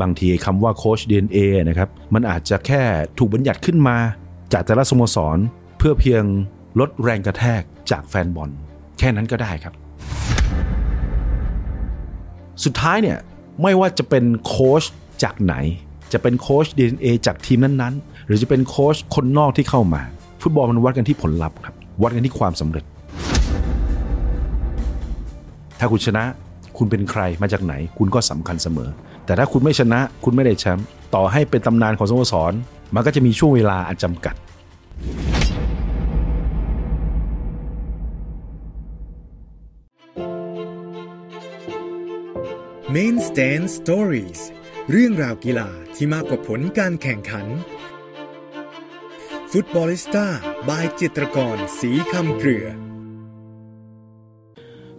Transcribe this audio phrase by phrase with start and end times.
[0.00, 1.38] บางทีคำว่าโค้ช DNA
[1.68, 2.82] นะครับมันอาจจะแค่
[3.18, 3.96] ถูกบัญญัติขึ้นมา
[4.52, 5.38] จากแต่ละสโมสร
[5.78, 6.24] เพื่อเพียง
[6.80, 8.50] ลดแรงกระแทกจากแฟนบอล
[8.98, 9.74] แค่นั้นก็ได้ครับ
[12.64, 13.18] สุดท้ายเนี่ย
[13.62, 14.82] ไม่ว่าจะเป็นโค้ช
[15.22, 15.54] จากไหน
[16.12, 20.02] จะเป็นโค้ช DNA จากทีมนั้นๆ หรือจะเป็นโค้ชคนนอกที่เข้ามา
[20.42, 22.84] ฟุตบอลมันวัดกันที่ผลลัพธ์ครับวัดกันที่ความสำเร็จ
[25.78, 26.24] ถ้าคุณชนะ
[26.76, 28.90] คุณเป็นใครมาจากไหน คุณก็สำคัญเสมอ
[29.24, 32.52] แต่ถ้าคุณไม่ชนะคุณไม่ได้แชมป์ต่อให้เป็นตำนานของสโมสร
[32.94, 34.34] มันก็จะมีช่วงเวลาอันจำกัด
[42.94, 44.40] Main Stand Stories
[44.90, 47.46] เรื่องราวกีฬาที่มากกว่าผลการแข่งขัน
[49.52, 50.26] ฟุตบอลิสต้า
[50.68, 52.66] บายจิตรกร สีคำเกลือ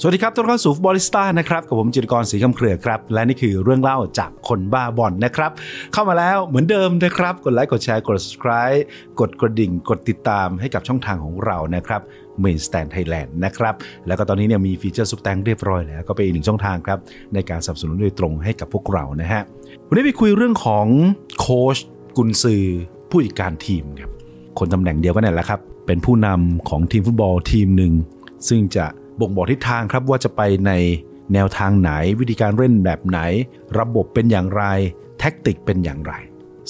[0.06, 5.52] สวัสดีครับต้อนรับสู่ Footballista นะครับกับผมจิตกร ศรีคำเครือครับ และนี่คือเรื่องเล่าจากคนบ้าบอลนะครับ
[5.94, 8.80] เข้ามาแล้วเหมือนเดิมนะครับ กดไลค์กดแชร์กด subscribe
[9.20, 12.02] กดกระดิ่ง กดติดตามให้กับช่องทางของเรานะครับ
[12.44, 13.76] Main Stand Thailand นะครับ
[14.08, 17.00] แล้วก็ตอนนี้เนี่ยมีฟีเจอร์ Super Thanks เรียบร้อยแล้ว ก็เป็นอีกหนึ่งช่องทางครับ
[17.34, 19.42] ในการสนับสนุนโดยตรงให้กับพวกเรานะฮะ
[19.88, 20.86] วันนี้ไปคุยเรื่องของ
[21.40, 21.78] โค้ช
[22.18, 22.64] กุนซือ
[23.10, 24.12] ผู้จัดการทีมครับ
[24.60, 27.94] คนตำแหน่งเดียวกันนั่นแหละครับเป็นผู้นำของทีมฟุตบอลทีมหนึ่ง
[28.50, 28.86] ซึ่งจะ
[29.20, 30.72] บ่งบอกทิศทางครับว่าจะไปใน
[31.34, 33.20] แนวทางไหนวิธีการเล่นแบบไหน
[33.80, 34.64] ระบบเป็นอย่างไร
[35.20, 36.14] แท็กติกเป็นอย่างไร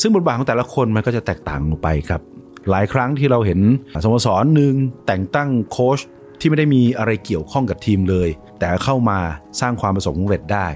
[0.01, 2.21] ซึ่งบทบาทของแต่ละคนมันก็จะแตกต่างออกไปครับ
[2.69, 3.59] หลายครั้งที่เราเห็น
[4.03, 4.73] สโมสรหนึ่ง
[5.07, 5.99] แต่งตั้งโค้ช
[6.39, 9.19] ที่ไม่ได้มีอะไรเกี่ยวข้องกับทีมเลย แต่เข้ามา
[9.59, 10.67] สร้างความประสบความสำเร็จได้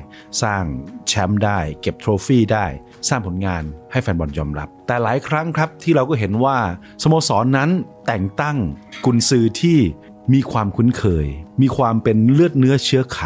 [0.43, 0.63] สร้าง
[1.07, 2.65] แชมป์ได้ เก็บโทรฟี่ได้
[3.09, 6.57] สร้างผลงานให้แฟนบอลยอมรับ แต่หลายครั้งครับที่เราก็เห็นว่า
[7.03, 7.69] สโมสรนนั้น
[8.07, 8.57] แต่งตั้ง
[9.05, 9.77] กุนซือที่
[10.33, 11.27] มีความคุ้นเคย
[11.61, 13.19] มีความเป็นเลือดเนื้อเชื้อไข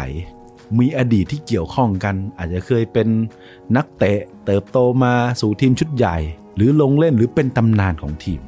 [0.78, 3.08] มีอดีตที่เกี่ยวข้องกัน อาจจะเคยเป็น
[3.76, 6.16] นักเตะเติบโตมาสู่ทีมชุดใหญ่
[6.56, 8.40] หรือลงเล่นหรือเป็นตำนานของทีม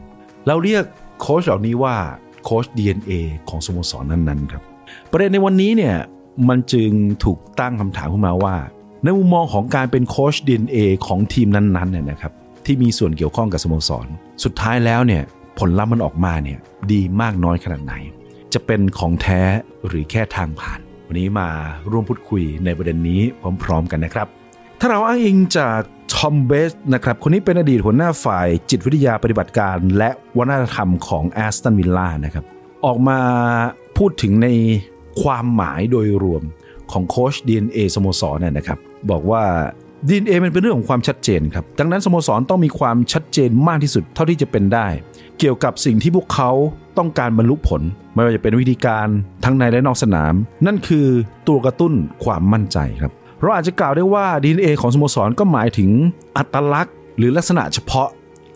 [0.47, 0.85] เราเรียก
[1.21, 1.97] โค้ชเหล่านี้ว่า
[2.45, 3.13] โค้ช DNA
[3.49, 4.63] ของสโมสรนั้นๆครับ
[5.11, 5.97] ประเด็นในวันนี้เนี่ย
[6.48, 6.91] มันจึง
[7.25, 8.55] ถูกตั้งคำถามขึ้นมาว่า
[9.03, 10.77] ในมุมมองของการเป็นโค้ช DNA
[11.07, 12.33] ของทีมนั้นๆเนี่ยนะครับ
[12.67, 14.07] ที่มีส่วนเกี่ยวข้องกับสโมสร
[14.45, 15.23] สุดท้ายแล้วเนี่ย
[15.59, 16.59] ผลลัพธ์มันออกมาเนี่ย
[16.93, 17.95] ดีมากน้อยขนาดไหน
[18.55, 19.41] จะเป็นของแท้
[19.87, 21.48] หรือแค่ทางผ่าน วันนี้มา
[21.91, 23.20] ร่วมพูดคุยในประเด็นนี้
[23.63, 24.27] พร้อม ๆ กันนะครับ
[24.81, 25.81] ถ้าเราอ้างอิงจาก
[26.15, 32.45] ทอมเบสนะครับคนนี้เป็นอดีตหัวหน้าฝ่ายจิตวิทยาปฏิบัติการ และวัฒนธรรมของแอสตันวิลล่านะครับ
[32.85, 33.19] ออกมา
[33.98, 34.48] พูดถึงใน
[35.23, 36.43] ความหมายโดยรวม
[36.93, 38.79] ของโค้ช DNA สโมสรเนี่ยนะครับ
[39.11, 39.43] บอกว่า
[40.09, 44.87] DNA มันเป็นเรื่องของความชัดเจนครับ ดังนั้นสโมสรต้องมีความชัดเจนมากที่สุดเท่าที่จะเป็นได้
[45.39, 46.50] เกี่ยวกับสิ่งที่พวกเขา
[46.98, 47.83] ต้องการบรรลุผล
[48.14, 49.06] ไม่ว่าจะเป็นวิธีการ
[49.45, 50.34] ทั้งในและนอกสนาม
[50.67, 51.06] นั่นคือ
[51.48, 51.92] ตัวกระตุ้น
[52.24, 55.90] ความมั่นใจครับ เราอาจจะกล่าวได้ว่า DNA ของสโมสรก็หมายถึง
[56.36, 58.08] อัตลักษณ์ หรือลักษณะเฉพาะ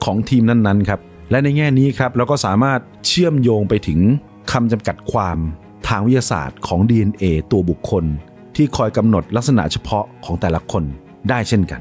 [0.05, 1.01] ของทีมนั้นๆครับ
[1.31, 4.01] และในแง่นี้ครับเราก็สามารถเชื่อมโยงไปถึง
[4.53, 5.39] คำจำกัดความ
[5.89, 8.05] ทางวิทยาศาสตร์ของ DNA ตัวบุคคล
[8.57, 10.85] ที่คอยกำหนดลักษณะเฉพาะของแต่ละคน
[11.29, 11.81] ได้เช่นกัน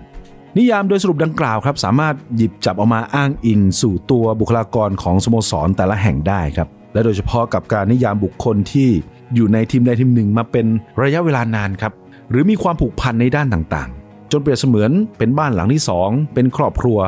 [0.57, 8.89] นิยามโดยสรุปดังกล่าวครับ สามารถหยิบจับเอามาอ้างอิงสู่ตัวบุคลากรของสโมสรแต่ละแห่งได้ครับ และโดยเฉพาะกับการนิยามบุคคลที่
[9.35, 10.65] อยู่ในทีมใดทีมหนึ่งมาเป็น
[11.01, 11.93] ระยะเวลานานครับ
[12.29, 16.99] หรือมีความผูกพันในด้านต่างๆ จนเปรียบเสมือนเป็นบ้านหลังที่สองเป็นครอบครัว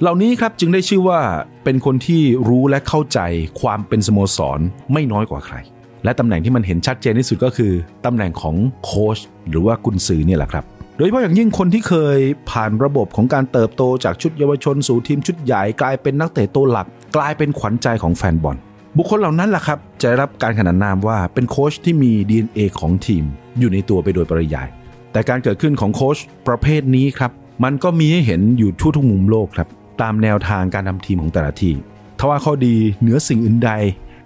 [0.00, 1.20] เหล่านี้ครับจึงได้ชื่อว่า
[1.64, 3.18] เป็นคนที่รู้และเข้าใจ
[3.60, 4.60] ความเป็นสโมสร
[4.92, 5.56] ไม่น้อยกว่าใคร
[6.04, 7.72] และตำแหน่งที่มันเห็นชัดเจนที่สุดก็คือ
[8.04, 10.64] ตำแหน่งของโค้ชหรือว่ากุนซือเนี่ยแหละครับ
[10.98, 12.18] โดยเฉพาะอย่างยิ่งคนที่เคย
[12.50, 16.86] ผ่านระบบของการเติบโตจากชุดเยาวชนสู่ทีมชุดใหญ่กลายเป็นนักเตะตัวหลัก
[17.16, 18.56] กลายเป็นขวัญใจของแฟนบอล
[18.96, 23.24] บุคคลเหล่านั้นแหละครับ จะได้รับการขนานนามว่าเป็นโค้ชที่มี DNA ของทีม
[23.58, 24.68] อยู่ในตัวไปโดยปริยาย
[25.12, 27.30] แต่การเกิดขึ้นของโค้ชประเภทนี้ครับ
[27.64, 29.68] มันก็มีให้เห็นอยู่ทั่วทุกมุมโลกครับ
[30.02, 31.76] ตามแนวทางการทำทีมของแต่ละทีม
[32.18, 33.72] ทว่าข้อดีเหนือสิ่งอื่นใด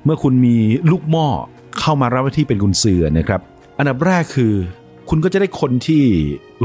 [0.04, 0.56] เมื่อคุณมี
[0.90, 1.26] ลูกหม้อ
[1.78, 3.40] เข้ามารับหน้าที่เป็นกุนซือนะครับ
[3.78, 4.54] อันดับแรกคือ
[5.14, 6.04] คุณก็จะได้คนที่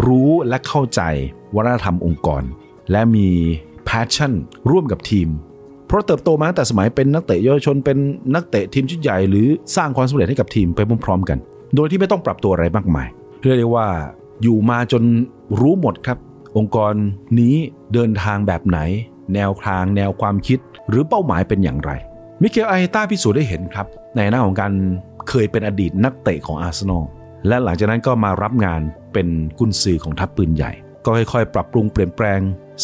[0.08, 1.02] รู้และเข้าใจ
[1.56, 2.44] วัฒนธรรมองค์กร
[2.92, 3.27] และมี
[3.88, 4.33] passion
[4.69, 5.27] ร่วมกับทีม
[5.88, 7.98] เพราะเติบโตมาตั้งแต่สมัยเป็นนักเตะเยาวชนเป็น
[8.33, 11.38] นักเตะทีมชุดใหญ่หรือสร้างความสำเร็จให้กับทีมไปพร้อมๆกัน
[11.75, 13.07] โดยที่ไม่ต้องปรับตัวอะไรมากมาย
[13.42, 13.88] เรียกได้ว่า
[14.42, 15.04] อยู่มาจน
[15.60, 16.18] รู้หมดครับ
[16.57, 16.94] องค์กร
[17.39, 17.56] นี้
[17.94, 18.80] เดินทางแบบไหน
[19.33, 21.92] แนวทางแนวความคิด หรือเป้าหมายเป็นอย่างไร
[22.42, 24.74] มิเกลไอต้าพิสูจน์ได้เห็นครับ ในหน้าของการ
[25.30, 27.06] เคยเป็นอดีตนักเตะของอาร์เซนอล
[27.48, 28.81] และหลังจากนั้นก็มารับงาน
[29.13, 29.28] เป็น
[29.60, 30.72] กุนซือของทัพปืนใหญ่
[31.06, 32.39] ก็ค่อยๆ ปรับปรุงเปลี่ยนแปลง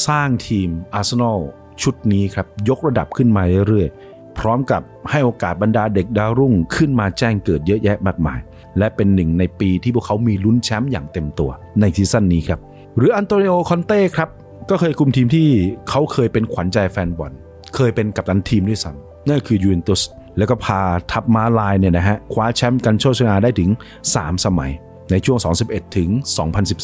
[0.07, 1.39] สร้างทีมอาร์เซนอล
[1.81, 8.39] ชุดนี้ครับ ยกระดับขึ้นมาเรื่อยๆ พร้อมกับให้โอกาสบรรดาเด็กดาวรุ่งขึ้นมาแจ้งเกิดเยอะแยะมากมาย
[8.77, 12.59] และเป็นหนึ่งในปีที่พวกเขามีลุ้นแชมป์อย่างเต็มตัวในซีซั่นนี้ครับ
[12.97, 14.29] หรืออันโตนิโอคอนเต้ครับ
[14.69, 15.47] ก็เคยคุมทีมที่
[15.89, 17.31] เขาเคยเป็นขวัญใจแฟนบอล
[17.75, 20.01] เคยเป็นกัปตันทีมด้วยซ้ำนั่นคือยูเวนตุส
[20.37, 20.81] แล้วก็พา
[21.11, 23.69] ทัพม้าลายเนี่ยนะฮะคว้าแชมป์กันโชชนาได้ถึง
[24.07, 24.71] 3 สมัย
[25.11, 25.37] ในช่วง
[25.67, 26.09] 2011 ถึง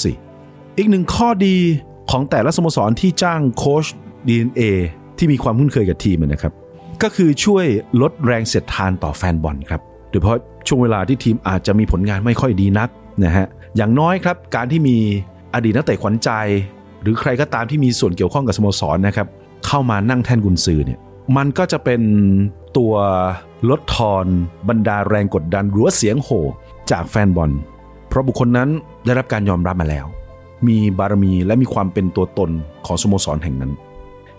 [0.01, 1.57] 2014 อีกหนึ่งข้อดี
[2.11, 3.85] ของแต่ละสโมสรที่จ้างโค้ช
[4.27, 4.61] DNA
[5.17, 6.53] ที่มีความคุ้นเคยกับทีมนะครับ
[7.03, 7.65] ก็คือช่วย
[8.01, 10.37] ลดแรงเสียดทานต่อแฟนบอลครับโดยเฉพาะ
[10.67, 12.89] ช่วงเวลาที่ทีมอาจจะมีผลงานไม่ค่อยดีนัก
[13.25, 13.47] นะฮะ
[13.77, 14.97] อย่างน้อยครับ การที่มี
[15.53, 16.29] อดีตนักเตะขวัญใจ
[17.01, 19.27] หรือใครก็ตามที่มีส่วนเกี่ยวข้องกับสโมสรนะครับ
[19.67, 20.99] เข้ามานั่งแท่นกุนซือเนี่ย
[21.37, 22.01] มันก็จะเป็น
[22.77, 22.93] ตัว
[23.69, 24.25] ลดทอน
[24.69, 26.43] บรรดาแรงกดดันหรือว่าเสียงโห่
[26.91, 27.51] จากแฟนบอล
[28.07, 28.69] เพราะบุคคลนั้น
[29.05, 30.05] ได้รับการยอมรับมาแล้ว
[30.67, 32.51] มีบารมีและมีความเป็นตัวตน
[32.85, 33.71] ของสโมสรแห่งนั้น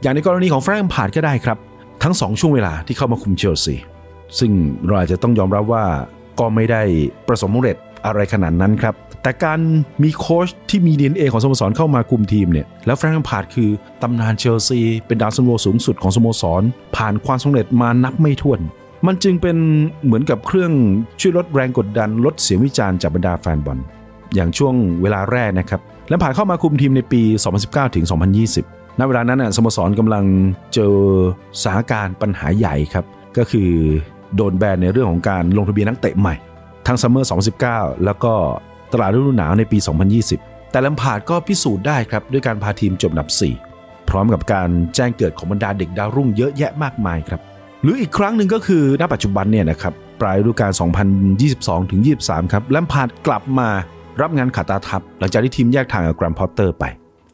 [0.00, 1.58] อย่างในกรณีของแฟรงค์พาดก็ได้ครับ
[2.02, 3.74] ทั้งสองช่วงเวลาที่เข้ามาคุมเชลซี
[4.38, 4.52] ซึ่ง
[4.86, 5.84] เราอาจจะต้องยอมรับว่า
[6.38, 6.82] ก็ไม่ได้
[7.28, 9.60] ประสบผลสำเร็จ อะไรขนาดนั้นครับ แต่การ
[10.02, 13.70] มีโค้ชที่มี DNA ของสโมสรเข้ามาคุมทีมเนี่ย แล้วแฟรงค์ แลมพาร์ดคือ
[14.02, 16.62] ตำนานเชลซี เป็นดาวซัลโวสูงสุดของสโมสร
[16.96, 18.60] ผ่านความสำเร็จมานับไม่ถ้วน
[19.06, 19.56] มันจึงเป็น
[20.04, 20.72] เหมือนกับเครื่อง
[21.20, 23.78] ช่วยลดแรงกดดันลดเสียงวิจารณ์จากบรรดาแฟนบอล
[24.34, 27.22] อย่างช่วงเวลาแรกนะครับแลมพาร์ดเข้ามาคุมทีมในปี
[27.58, 28.04] 2019 ถึง
[28.52, 30.24] 2020 ณ เวลานั้นน่ะสโมสรกำลัง
[30.74, 30.94] เจอ
[31.62, 33.04] สถานการณ์ปัญหาใหญ่ครับ
[33.36, 33.70] ก็คือ
[34.36, 36.34] โดนแบนในเรื่องของการลงทะเบียนนักเตะใหม่
[36.86, 37.28] ทั้งซัมเมอร์
[37.64, 38.32] 2019 แล้วก็
[38.92, 39.78] ตลาดฤดูหนาวในปี
[40.24, 43.30] 2020 แต่แลมพาร์ดก็พิสูจน์ได้ครับด้วยการพาทีมจบอันดับ
[43.70, 47.40] 4 พร้อมกับการแจ้งเกิดของบรรดาเด็กดาวรุ่งเยอะแยะมากมายครับ
[47.82, 50.72] หรืออีกครั้งหนึ่งก็คือณปัจจุบันเนี่ยนะครับปลายฤดูกาล
[51.30, 53.68] 2022 ถึง 23 ครับแลมพาร์ดกลับมา
[54.20, 56.84] รับงานขัดตาทัพหลังจากที่ทีมแยกทางกับเกรแฮมพอตเตอร์ไป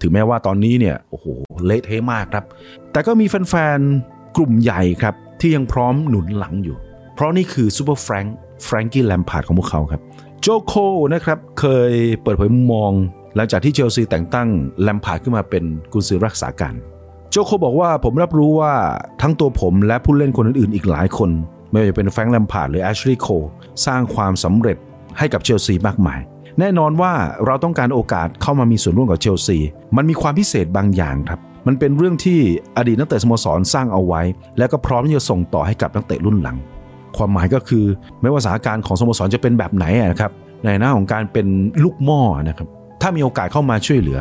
[0.01, 1.27] ถึงแม้ว่าตอนนี้เนี่ยโอ้โห
[1.67, 2.45] เละเทะมากครับ
[2.93, 6.77] แต่ก็มีแฟนๆกลุ่มใหญ่ครับที่ยังพร้อมหนุนหลังอยู่
[7.15, 10.01] เพราะนี่คือซูเปอร์แฟรงค์ แฟรงกี้แลมพาร์ดของพวกเขาครับ
[10.41, 10.75] โจโค
[11.13, 11.93] นะครับเคย
[12.23, 12.93] เปิดเผยมุมมอง
[13.37, 14.49] หลังจากที่เชลซีแต่งตั้ง
[14.83, 16.75] แลมพาร์ดขึ้นมาเป็นกุนซือรักษาการ
[17.31, 18.75] โจโคบอกว่าผมรับรู้ว่า
[19.23, 21.31] ทั้งตัวผมและผู้เล่นคนอื่นๆ อีกหลายคน
[21.71, 23.29] ไม่ว่าจะเป็นแฟรงค์แลมพาร์ดหรือแอชลีย์โคล
[23.87, 24.77] สร้างความสำเร็จ
[25.19, 26.21] ให้กับเชลซีมากมาย
[26.61, 27.13] แน่นอนว่า
[27.47, 29.59] เราต้องการโอกาสเข้ามามีส่วนร่วมกับเชลซี
[29.97, 32.41] มันมีความพิเศษบางอย่างครับมันเป็นเรื่องที่
[32.77, 34.23] อดีตนักเตะสโมสรสร้างเอาไว้
[34.59, 36.57] และก็พร้อมที่จะส่งต่อให้กับนักเตะรุ่นหลัง
[37.19, 37.85] ความหมายก็คือ
[38.23, 40.33] ไม่ว่าสถานการณ์ของสโมสรจะเป็นแบบไหนนะครับ
[40.65, 41.47] ในหน้าของการเป็น
[41.83, 42.69] ลูกหม้อนะครับ
[43.03, 44.21] ถ้ามีโอกาสเข้ามาช่วยเหลือ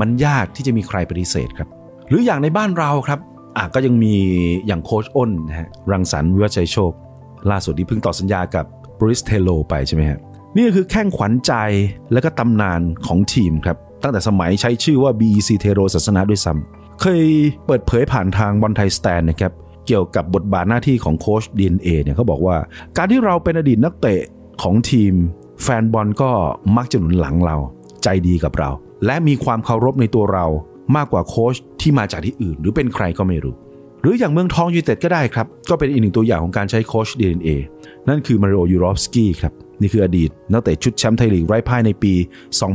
[0.00, 1.68] มันยากที่จะมีใครปฏิเสธครับ
[2.08, 3.18] หรืออย่างในบ้านเราครับ
[3.56, 4.14] อะก็ยังมี
[4.66, 6.92] อย่างโคชอ้นนะฮะรังสรรค์วิวัชัยโชค
[7.50, 8.64] ล่าสุดที่เพิ่งต่อสัญญากับ
[9.00, 10.18] บริสเทโลไปใช่ไหมฮะ
[10.56, 11.52] นี่ก็คือแข้งขวัญใจ
[12.12, 17.24] และก็ตำนานของทีมครับ ตั้งแต่สมัยใช้ชื่อว่า BEC เทโรศาสนาด้วยซ้ำเคย
[17.66, 19.52] เปิดเผยผ่านทางบอลไทยสแตนนะครับ
[19.86, 22.56] เกี่ยวกับบทบาทหน้าที่ของโค้ช DNA เนี่ยเขาบอกว่า
[22.96, 24.20] การที่เราเป็นอดีตนักเตะ
[24.62, 25.12] ของทีม
[25.62, 26.30] แฟนบอลก็
[26.76, 27.56] มักจะหนุนหลังเรา
[28.02, 28.70] ใจดีกับเรา
[29.06, 30.46] และมีความเคารพในตัวเรา
[30.96, 33.54] มากกว่าโค้ชที่มาจากที่อื่น หรือเป็นใครก็ไม่รู้
[34.00, 37.48] หรืออย่างเมืองทองยูไนเต็ดก็ได้ครับ ก็เป็นอีกหนึ่งตัวอย่างของการใช้โค้ช DNA
[38.08, 42.12] นั่นคือมาริโอยูรอฟสกี้ครับนี่คืออดีตนักเตะชุดแชมป์ไทยลีกไร้พ่ายในปี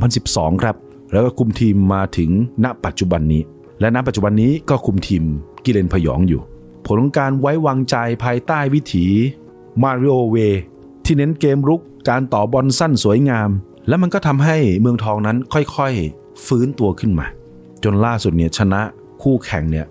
[0.02, 0.76] 2012 ครับ
[1.12, 2.30] แล้วก็คุมทีมมาถึง
[2.64, 3.42] ณปัจจุบันนี้
[3.80, 5.24] และณปัจจุบันนี้ก็คุมทีม
[5.66, 6.42] กิเลนพยองอยู่
[6.86, 9.08] ผลของการไว้วางใจภายใต้วิถี
[9.84, 10.36] มาริโอเว
[11.06, 13.50] ที่เน้นเกมรุกการต่อบอลสั้นสวยงาม
[13.88, 17.26] และมันก็ทำให้เมืองทองนั้นค่อยๆ ฟื้นตัวขึ้นมา
[17.84, 18.82] จนล่าสุดเนี่ยชนะ
[19.22, 19.86] คู่แข่งเนี่ย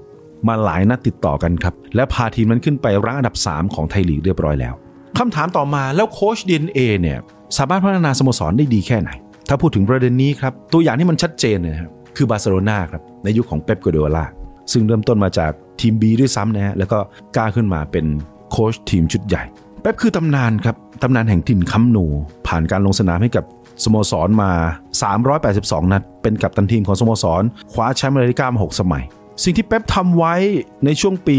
[0.48, 4.74] มาหลายนัดติดต่อกันครับ และพาทีมนั้นขึ้นไปรั้งอันดับ 3 ของไทยลีกเรียบร้อยแล้ว
[5.18, 7.18] คำถามต่อมาแล้วโค้ชดีเเนี่ย
[7.58, 9.10] สามารถพัฒนาสโมสรได้ดีแค่ไหน
[9.48, 14.24] ถ้าพูดถึงประเด็นนี้ครับ ตัวอย่างที่มันชัดเจนเลยครับคือบาร์เซโลนาครับในยุคของเป๊ปกัวเดโอลา
[14.72, 16.98] ซึ่งเริ่มต้นมาจากทีม B ด้วยซ้ำนะฮะแล้วก็
[17.36, 18.06] ก้าวขึ้นมาเป็น
[18.50, 19.42] โค้ชทีมชุดใหญ่
[19.82, 22.06] เป๊ปคือตำนานครับตำนานแห่งถิ่นคัมป์นู
[22.46, 23.44] ผ่านการลงสนามให้กับ
[23.84, 24.50] สโมสรมา
[25.20, 29.04] 382 นัด เป็นกัปตันทีมของสโมสรคว้าแชมป์ลาลีกามา6สมัย
[29.44, 30.34] สิ่งที่เป๊ปทำไว้
[30.84, 31.36] ในช่วงปี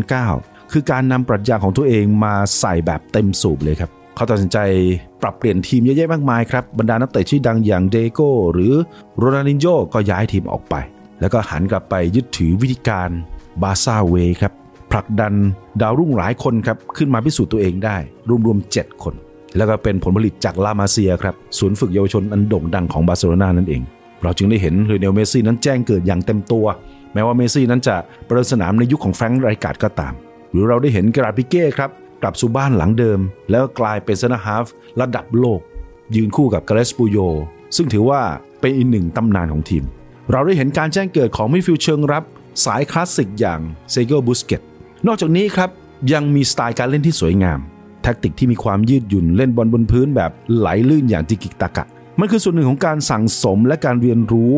[0.00, 4.58] 2008-2009 คือการนำปรัชญาของตัวเองมาใส่แบบเต็มสูบเลยครับ เขาตัดสินใจ
[5.22, 8.72] ปรับเปลี่ยนทีมเยอะแยะมากมายครับ บรรดานักเตะชื่อดังอย่างเดโก้หรือ
[9.16, 10.74] โรนัลดินโญ่ก็ย้ายทีมออกไป
[11.22, 13.10] แล้วก็หันกลับไปยึดถือวิธีการ
[13.62, 14.52] บาซ่าเวครับ
[14.92, 15.34] ผลักดัน
[15.80, 17.96] ดาวรุ่งหลายคนครับขึ้นมาพิสูจน์ตัวเองได้
[18.46, 19.14] รวมๆ 7 คน
[19.56, 23.82] แล้วก็เป็นผลผลิตจากลามาเซียครับศูนย์ฝึกเยาวชนอันโด่งดังของบาร์เซโลนานั่นเอง
[24.22, 26.66] เราจึงได้เห็นลิโอเนลเมสซี่นั้นแจ้งเกิดอย่างเต็มตัว
[27.14, 30.14] แม้ว่าเมสซี่นั้นจะประเดิมสนามในยุคของแฟรงค์ไรจ์การ์ดก็ตาม
[30.50, 31.90] หรือเราได้เห็นกราปิเก้ครับ
[32.22, 34.66] กลับสู่บ้านหลังเดิม แล้วกลายเป็น center half
[35.00, 35.60] ระดับโลก
[36.16, 37.18] ยืนคู่กับการ์เลสปูโยล
[37.76, 38.20] ซึ่งถือว่า
[38.60, 39.84] เป็นอีกหนึ่งตำนานของทีม
[40.34, 42.24] เราได้เห็นการแจ้งเกิดของมิดฟิลด์เชิงรับ
[42.64, 43.60] สายคลาสสิกอย่าง
[43.90, 44.62] เซโกบุสเกต
[45.06, 45.70] นอกจากนี้ครับ
[46.12, 47.58] ยังมีสไตล์การเล่นที่สวยงาม
[48.02, 51.84] แทคติกที่มีความยืดหยุ่นเล่นบอลบนพื้นแบบไหลลื่นอย่างติกิกตากะ
[52.20, 54.52] มันคือส่วนหนึ่งของการสั่งสมและการเรียนรู้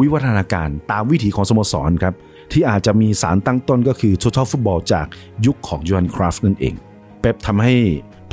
[0.00, 2.14] วิวัฒนาการตามวิถีของสโมสรครับ
[2.52, 5.06] ที่อาจจะมีสารตั้งต้นก็คือ Total Football จาก
[5.46, 6.74] ยุคของโยฮันครัฟฟ์นั่นเอง
[7.20, 7.74] เป๊ปทำให้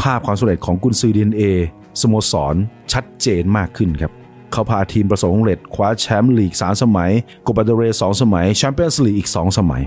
[0.02, 1.42] ภาพความสำเร็จของกุนซือดีเอ
[2.02, 2.56] สโมสร
[2.92, 4.12] ชัดเจนมากขึ้นครับ
[4.52, 7.12] เขาพาทีมประสบความสำเร็จคว้าแชมป์ลีก 3 สมัย
[7.44, 9.84] โกปาเดล เรย์ สองสมัยแชมเปี้ยนส์ลีกอีก 2 สมัย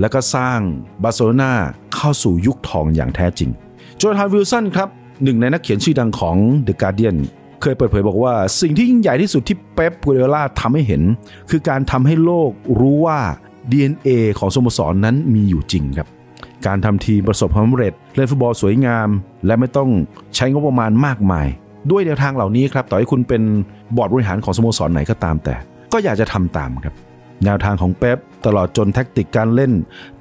[0.00, 0.58] แล้วก็สร้าง
[1.02, 1.52] บาร์เซโลนา
[1.94, 3.50] เข้าสู่ยุคทองอย่างแท้จริง
[3.96, 4.88] โจนาธานวิลสันครับ
[5.22, 7.16] หนึ่งในนักเขียนชื่อดังของ The Guardian
[7.62, 11.02] เคยเปิดเผยบอกว่าสิ่งที่ยิ่งใหญ่ที่สุดที่เป๊ป กวาร์ดิโอล่าทำให้เห็น
[11.50, 12.50] คือการทำให้โลก
[12.80, 13.20] รู้ว่า
[13.70, 16.08] DNA ของสโมสรนั้นมีอยู่จริงครับ
[16.66, 19.08] การทำทีมประสบความสำเร็จ เล่นฟุตบอลสวยงาม
[19.46, 19.90] และไม่ต้อง
[20.36, 21.46] ใช้งบประมาณมากมาย
[21.90, 23.42] ด้วยแนวทางเหล่านี้ครับต่อให้คุณเป็น
[23.96, 25.54] บอร์ดบริหารของสโมสรไหนก็ตามแต่
[25.92, 26.94] ก็อยากจะทำตามครับ
[27.44, 29.72] แนวทางของเป๊ปตลอดจนแท็กติกการเล่น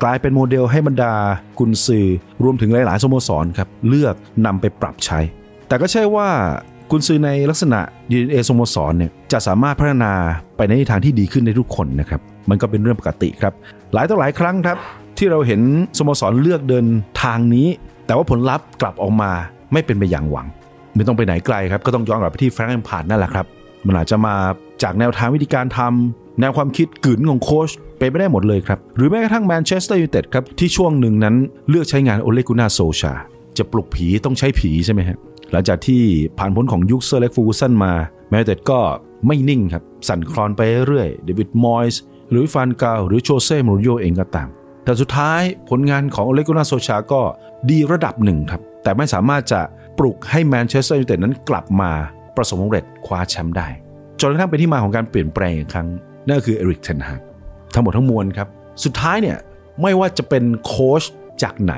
[0.01, 1.13] กลายเป็นโมเดลให้บรรดา
[1.59, 2.07] กุนซือ
[2.43, 4.15] รวมถึงหลาย ๆ สโมสรครับเลือก
[4.45, 5.19] นำไปปรับใช้
[5.67, 6.27] แต่ก็ใช่ว่า
[6.91, 7.79] กุนซือในลักษณะ
[8.11, 10.13] DNA สโมสรเนี่ยจะสามารถพัฒนา
[10.57, 13.53] ไปในทางที่ดีขึ้นได้ทุกคนนะครับมันก็เป็นเรื่องปกติครับ
[13.93, 14.77] หลายต่อหลายครั้งครับ
[15.17, 15.61] ที่เราเห็น
[15.97, 16.85] สโมสรเลือกเดิน
[17.23, 17.67] ทางนี้
[18.05, 19.31] แต่ว่าผลลัพธ์กลับออกมา
[19.73, 20.47] ไม่เป็นไปอย่างหวัง
[20.95, 23.45] ไม่ต้องไปไหนไกลครับ ก็ต้องย้อนกลับไปที่แฟรงก์แลมพาร์ดนั่นแหละครับ
[23.87, 24.35] มันอาจจะมา
[24.83, 31.35] จากแนวทางวิธีการทำแนวความคิดกลืนของโค้ชไปไม่ได้หมดเลยครับ หรือแม้กระทั่งแมนเชสเตอร์ยูไนเต็ดครับ ที่ช่วงหนึ่งนั้น
[31.69, 33.13] เลือกใช้งานโอเลกุนนาร์ โซลชา
[33.57, 35.17] จะปลุกผีต้องใช้ผีใช่ไหมฮะ
[35.51, 36.01] หลังจากที่
[36.37, 37.93] ผ่านพ้นของยุคเซอร์เล็กฟูซันมา
[38.29, 38.79] แมนยูไนเต็ดก็
[39.27, 44.47] ไม่นิ่งครับสั่นคลอนไปเรื่อยเดวิดมอยส์หรือฟานกัลหรือโชเซ่มูรินโญ่เองก็ตาม
[44.83, 47.21] แต่สุดท้ายผลงานของโอเลกุนนาร์ โซลชาก็
[47.69, 49.61] ดีระดับหนึ่งครับ แต่ไม่สามารถจะ
[49.99, 51.91] ปลุกให้แมนเชสเตอร์ยูไนเต็ดนั้นกลับมา
[52.37, 53.67] ประสบความสำเร็จคว้าแชมป์ได้
[54.19, 55.87] จนกระทั่งเป็นที่มาของการเปลี่ยนแปลงอีกครั้ง
[56.27, 57.21] นั่นก็คือเอริกเทนฮาก
[57.73, 58.47] ทั้งหมดทั้งมวลครับ
[58.83, 59.37] สุดท้ายเนี่ย
[59.81, 61.03] ไม่ว่าจะเป็นโค้ช
[61.43, 61.73] จากไหน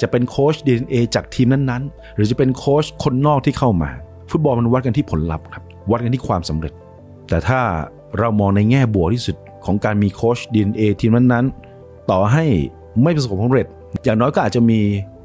[0.00, 3.90] จะเป็นโค้ช DNA จากทีมนั้นๆ หรือจะเป็นโค้ชคนนอกที่เข้ามา
[4.30, 6.72] ฟุตบอลมันวัดกันที่ผลลัพธ์ครับวัดกันที่ความสำเร็จ
[7.28, 7.60] แต่ถ้า
[8.18, 11.69] เรามองในแง่บวกที่สุดของการมีโค้ช DNA ทีมนั้นๆ
[12.10, 12.44] ต่อให้
[13.02, 13.66] ไม่ประสบความสำเร็จ
[14.04, 14.80] อย่างน้อยก็อาจจะมี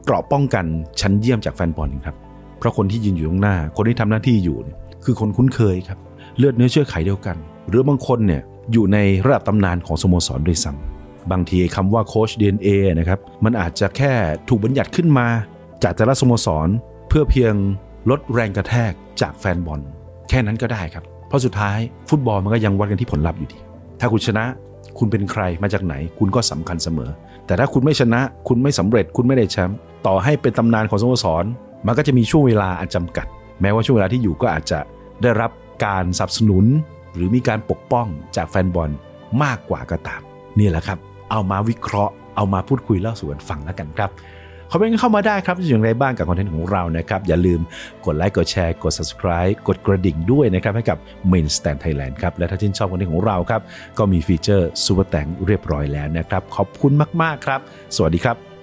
[0.06, 0.66] เกราะป้องกัน
[1.02, 2.16] ชั้นเยี่ยมจากแฟนบอลครับ
[2.60, 4.58] เพราะคนที่ยืนอยู่ตรงหน้า คนที่ทำหน้าที่อยู่
[5.06, 6.00] คือคนคุ้นเคยครับ
[6.38, 7.38] เลือดเนื้อเชื้อไขเดียวกัน
[7.70, 8.42] หรือบางคนเนี่ย
[8.72, 12.68] อยู่ในระดับตำนานของสโมสรด้วยซ้ำบางทีคำว่าโค้ช DNA
[13.00, 14.14] นะครับมันอาจจะแค่
[14.50, 15.28] ถูกบัญญัติขึ้นมา
[15.84, 16.68] จากแต่ละสโมสร
[17.10, 17.54] เพื่อเพียง
[18.10, 18.92] ลดแรงกระแทก
[19.22, 19.82] จากแฟนบอล
[20.30, 21.78] แค่นั้นก็ได้ครับ เพราะสุดท้าย
[22.10, 23.58] ฟุตบอลมันก็ยังวัดกันที่ผลลัพธ์อยู่ดี
[24.00, 24.46] ถ้าคุณชนะ
[24.98, 27.10] คุณเป็นใครมาจากไหน คุณก็สำคัญเสมอ
[27.46, 31.46] แต่ถ้าคุณไม่ชนะ คุณไม่สำเร็จ คุณไม่ได้แชมป์ต่อให้เป็นตำนานของสโมสร
[31.86, 33.28] มันก็จะมีช่วงเวลาอันจำกัด
[33.62, 34.80] แม้ว่าช่วงเวลาที่อยู่ก็อาจจะ
[35.22, 35.52] ได้รับ
[35.86, 36.66] การสนับสนุน
[37.16, 38.90] หรือมีการปกป้องจากแฟนบอล
[39.44, 40.22] มากกว่าก็ตาม
[40.60, 41.00] นี่แหละครับ
[41.32, 44.10] เอามาวิเคราะห์เอามาพูดคุยเล่าสู่กันฟังแล้วกันครับ
[44.72, 47.60] คอมเมนต์เข้ามาได้ครับอย่างไรบ้างกับคอนเทนต์ของเรานะครับ อย่าลืม
[48.06, 50.98] กดไลค์กดแชร์กด subscribe กดกระดิ่งด้วยนะครับ ให้กับ
[51.32, 53.62] Main Stand Thailand ครับ และถ้าชื่นชอบคอนเทนต์ของเราครับ
[53.98, 56.92] ก็มีฟีเจอร์ Super Thanks เรียบร้อยแล้วนะครับ ขอบคุณ
[57.22, 57.60] มาก ๆ ครับ
[57.96, 58.55] สวัสดีครับ